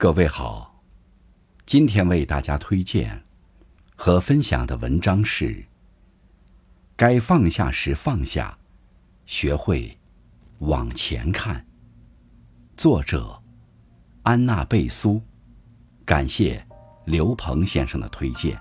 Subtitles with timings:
[0.00, 0.80] 各位好，
[1.66, 3.24] 今天为大家推荐
[3.96, 5.46] 和分享的文章是
[6.94, 8.56] 《该放下时放下，
[9.26, 9.98] 学会
[10.60, 11.56] 往前看》。
[12.76, 13.42] 作者
[14.22, 15.20] 安娜贝苏，
[16.04, 16.64] 感谢
[17.04, 18.56] 刘鹏先生的推荐。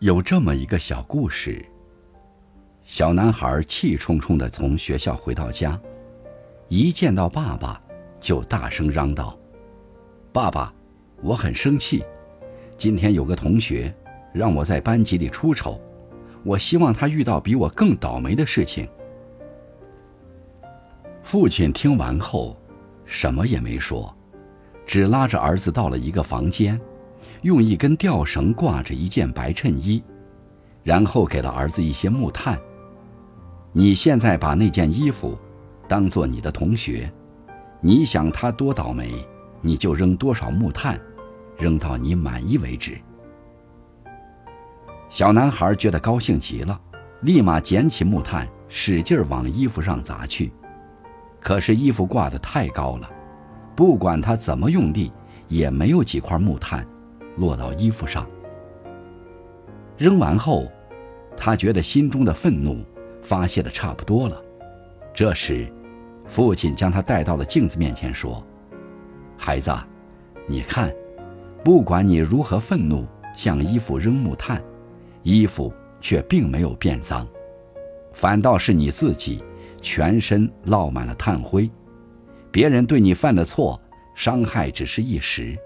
[0.00, 1.62] 有这么一个小故事：
[2.82, 5.78] 小男孩气冲冲地从学校回到家，
[6.68, 7.78] 一见到爸爸
[8.18, 9.38] 就大声嚷道
[10.32, 10.72] ：“爸爸，
[11.20, 12.02] 我很生气！
[12.78, 13.94] 今天有个同学
[14.32, 15.78] 让我在班级里出丑，
[16.44, 18.88] 我希望他遇到比我更倒霉的事情。”
[21.22, 22.58] 父亲听完后，
[23.04, 24.16] 什么也没说，
[24.86, 26.80] 只拉着儿子到了一个房间。
[27.42, 30.02] 用一根吊绳挂着一件白衬衣，
[30.82, 32.58] 然后给了儿子一些木炭。
[33.72, 35.38] 你现在把那件衣服
[35.88, 37.10] 当做你的同学，
[37.80, 39.10] 你想他多倒霉，
[39.60, 41.00] 你就扔多少木炭，
[41.56, 42.98] 扔到你满意为止。
[45.08, 46.78] 小男孩觉得高兴极了，
[47.22, 50.52] 立马捡起木炭，使劲往衣服上砸去。
[51.40, 53.08] 可是衣服挂得太高了，
[53.74, 55.10] 不管他怎么用力，
[55.48, 56.86] 也没有几块木炭。
[57.36, 58.28] 落到衣服上，
[59.96, 60.70] 扔完后，
[61.36, 62.84] 他觉得心中的愤怒
[63.22, 64.42] 发泄的差不多了。
[65.14, 65.70] 这时，
[66.26, 68.44] 父亲将他带到了镜子面前，说
[69.38, 69.72] ：“孩子，
[70.46, 70.92] 你看，
[71.64, 74.62] 不管你如何愤怒，向衣服扔木炭，
[75.22, 77.26] 衣服却并没有变脏，
[78.12, 79.42] 反倒是你自己
[79.80, 81.70] 全身落满了炭灰。
[82.50, 83.80] 别人对你犯的错，
[84.14, 85.56] 伤害只是一时。”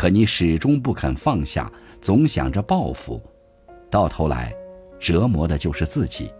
[0.00, 1.70] 可你始终不肯放下，
[2.00, 3.20] 总想着报复，
[3.90, 4.50] 到头来，
[4.98, 6.32] 折磨的就是自己。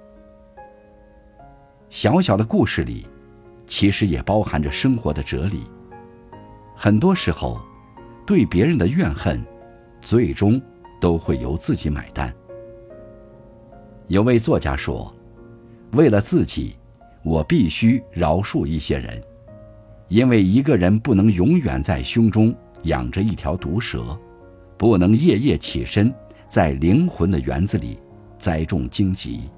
[1.90, 3.06] 小小的故事里，
[3.66, 5.64] 其实也包含着生活的哲理。
[6.74, 7.60] 很多时候，
[8.26, 9.44] 对别人的怨恨，
[10.00, 10.58] 最终
[10.98, 12.34] 都会由自己买单。
[14.06, 15.14] 有位作家说
[15.92, 16.76] ：“为了自己，
[17.22, 19.22] 我必须饶恕一些人，
[20.08, 24.18] 因为一个人不能永远在胸中。”养着一条毒蛇，
[24.76, 26.12] 不能夜夜起身，
[26.48, 27.98] 在灵魂的园子里
[28.38, 29.50] 栽种荆棘。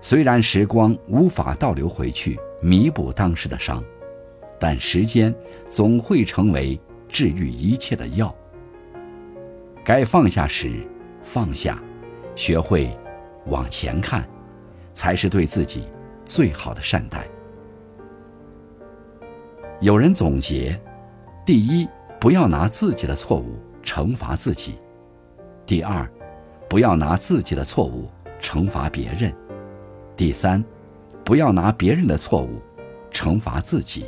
[0.00, 3.82] 虽然时光无法倒流回去弥补当时的伤，
[4.58, 5.34] 但时间
[5.70, 6.78] 总会成为
[7.08, 8.34] 治愈一切的药。
[9.84, 10.70] 该放下时
[11.22, 11.82] 放下，
[12.36, 12.94] 学会
[13.46, 14.28] 往前看，
[14.94, 15.84] 才是对自己
[16.24, 17.26] 最好的善待。
[19.80, 20.80] 有人总结。
[21.44, 21.88] 第一，
[22.20, 24.74] 不要拿自己的错误惩罚自己；
[25.66, 26.08] 第二，
[26.68, 28.08] 不要拿自己的错误
[28.40, 29.32] 惩罚别人；
[30.16, 30.64] 第三，
[31.24, 32.62] 不要拿别人的错误
[33.10, 34.04] 惩罚自己。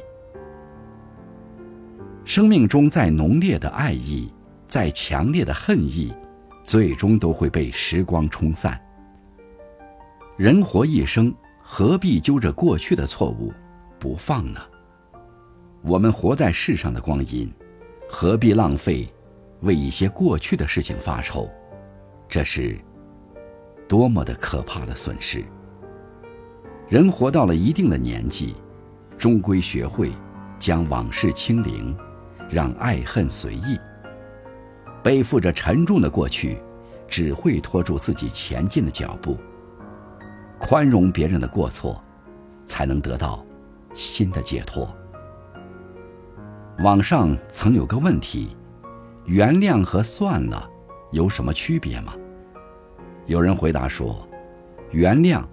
[2.25, 4.33] 生命中再浓烈的爱意，
[4.69, 6.15] 再强烈的恨意，
[6.63, 8.81] 最终都会被时光冲散。
[10.37, 13.53] 人活一生，何必揪着过去的错误
[13.99, 14.61] 不放呢？
[15.87, 17.53] 我们活在世上的光阴，
[18.09, 19.07] 何必浪费，
[19.61, 21.47] 为一些过去的事情发愁？
[22.27, 22.79] 这是
[23.87, 25.45] 多么的可怕的损失！
[26.89, 28.55] 人活到了一定的年纪，
[29.19, 30.11] 终归学会
[30.59, 31.95] 将往事清零，
[32.49, 33.79] 让爱恨随意。
[35.03, 36.57] 背负着沉重的过去，
[37.07, 39.37] 只会拖住自己前进的脚步。
[40.59, 42.03] 宽容别人的过错，
[42.67, 43.45] 才能得到
[43.93, 44.89] 新的解脱。
[46.81, 48.57] 网上曾有个问题：
[49.27, 50.69] 原谅和算了
[51.13, 52.15] 有什么区别吗？
[53.27, 54.29] 有人回答说：
[54.91, 55.45] 原谅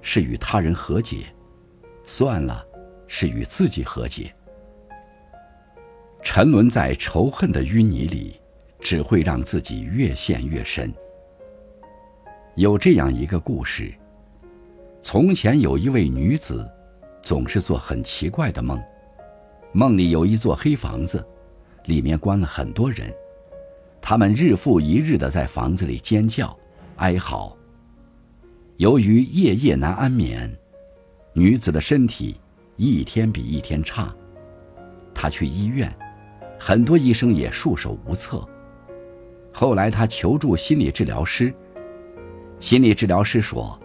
[0.00, 1.26] 是与他人和解，
[2.06, 2.64] 算了
[3.06, 4.34] 是与自己和解。
[6.22, 8.40] 沉沦在仇恨的淤泥里，
[8.80, 10.92] 只会让自己越陷越深。
[12.56, 13.92] 有这样一个故事：
[15.02, 16.66] 从前有一位女子，
[17.22, 18.82] 总是做很奇怪的梦。
[19.72, 21.24] 梦里有一座黑房子，
[21.84, 23.12] 里面关了很多人，
[24.00, 26.56] 他们日复一日的在房子里尖叫、
[26.96, 27.56] 哀嚎。
[28.78, 30.52] 由于夜夜难安眠，
[31.32, 32.40] 女子的身体
[32.76, 34.12] 一天比一天差。
[35.14, 35.94] 她去医院，
[36.58, 38.44] 很多医生也束手无策。
[39.52, 41.54] 后来她求助心理治疗师，
[42.58, 43.78] 心理治疗师说：“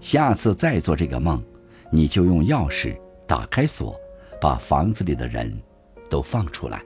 [0.00, 1.42] 下次再做这个梦，
[1.90, 3.98] 你就用钥匙打开锁，
[4.40, 5.52] 把房子里的人
[6.08, 6.82] 都放出来。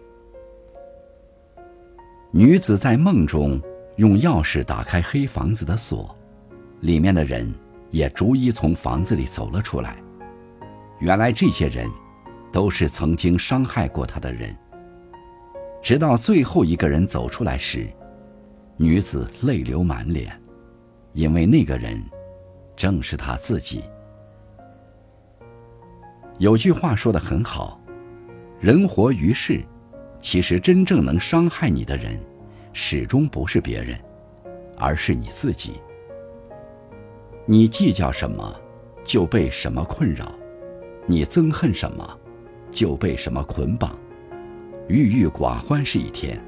[2.31, 3.61] 女子在梦中
[3.97, 6.17] 用钥匙打开黑房子的锁，
[6.81, 7.53] 里面的人
[7.91, 10.03] 也逐一从房子里走了出来。
[10.99, 11.87] 原来这些人
[12.51, 14.57] 都是曾经伤害过她的人。
[15.83, 17.87] 直到最后一个人走出来时，
[18.77, 20.41] 女子泪流满脸，
[21.13, 22.01] 因为那个人
[22.77, 23.83] 正是她自己。
[26.43, 27.81] 有句话说的很好
[28.59, 29.63] ：“人活于世。”
[30.19, 32.19] 其实，真正能伤害你的人，
[32.73, 33.97] 始终不是别人，
[34.77, 35.75] 而是你自己。
[37.47, 38.61] 你计较什么，
[39.05, 40.27] 就被什么困扰；
[41.07, 42.19] 你憎恨什么，
[42.73, 43.97] 就被什么捆绑。
[44.89, 46.43] 郁郁寡欢是一天，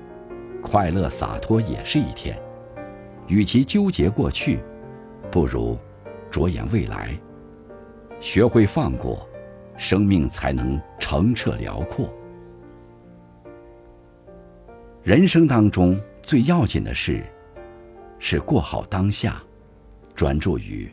[0.60, 2.36] 快乐洒脱也是一天。
[3.28, 4.58] 与其纠结过去，
[5.30, 5.78] 不如
[6.32, 7.16] 着眼未来。
[8.18, 9.28] 学会放过，
[9.76, 12.12] 生命才能澄澈辽阔。
[15.02, 17.22] 人生当中最要紧的事，
[18.18, 19.42] 是过好当下，
[20.14, 20.90] 专注于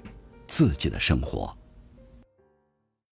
[0.48, 1.56] 自己的生活。